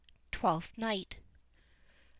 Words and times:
Twelfth 0.31 0.79
Night. 0.79 1.17